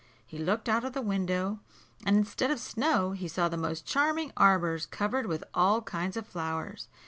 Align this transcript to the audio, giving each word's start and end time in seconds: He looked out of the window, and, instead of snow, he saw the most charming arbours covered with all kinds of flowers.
He 0.25 0.39
looked 0.39 0.67
out 0.67 0.83
of 0.83 0.93
the 0.93 1.01
window, 1.03 1.59
and, 2.07 2.17
instead 2.17 2.49
of 2.49 2.59
snow, 2.59 3.11
he 3.11 3.27
saw 3.27 3.47
the 3.49 3.55
most 3.55 3.85
charming 3.85 4.31
arbours 4.35 4.87
covered 4.87 5.27
with 5.27 5.43
all 5.53 5.83
kinds 5.83 6.17
of 6.17 6.25
flowers. 6.25 6.87